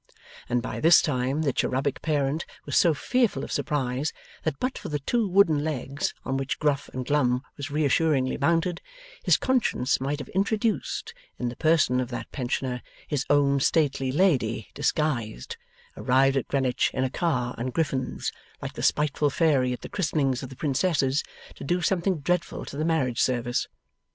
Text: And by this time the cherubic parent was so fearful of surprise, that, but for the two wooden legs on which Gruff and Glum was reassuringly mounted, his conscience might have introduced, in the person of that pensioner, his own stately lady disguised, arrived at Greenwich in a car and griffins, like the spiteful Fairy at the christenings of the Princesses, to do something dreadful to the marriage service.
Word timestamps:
And 0.49 0.63
by 0.63 0.79
this 0.79 0.99
time 0.99 1.43
the 1.43 1.53
cherubic 1.53 2.01
parent 2.01 2.47
was 2.65 2.75
so 2.75 2.91
fearful 2.95 3.43
of 3.43 3.51
surprise, 3.51 4.11
that, 4.41 4.59
but 4.59 4.75
for 4.75 4.89
the 4.89 4.97
two 4.97 5.27
wooden 5.29 5.63
legs 5.63 6.11
on 6.25 6.37
which 6.37 6.57
Gruff 6.57 6.89
and 6.91 7.05
Glum 7.05 7.43
was 7.55 7.69
reassuringly 7.69 8.35
mounted, 8.35 8.81
his 9.21 9.37
conscience 9.37 10.01
might 10.01 10.17
have 10.17 10.29
introduced, 10.29 11.13
in 11.37 11.49
the 11.49 11.55
person 11.55 11.99
of 11.99 12.09
that 12.09 12.31
pensioner, 12.31 12.81
his 13.07 13.27
own 13.29 13.59
stately 13.59 14.11
lady 14.11 14.69
disguised, 14.73 15.55
arrived 15.95 16.35
at 16.35 16.47
Greenwich 16.47 16.89
in 16.95 17.03
a 17.03 17.09
car 17.11 17.53
and 17.59 17.71
griffins, 17.71 18.31
like 18.59 18.73
the 18.73 18.81
spiteful 18.81 19.29
Fairy 19.29 19.71
at 19.71 19.81
the 19.81 19.87
christenings 19.87 20.41
of 20.41 20.49
the 20.49 20.55
Princesses, 20.55 21.23
to 21.53 21.63
do 21.63 21.79
something 21.79 22.21
dreadful 22.21 22.65
to 22.65 22.75
the 22.75 22.85
marriage 22.85 23.21
service. 23.21 23.67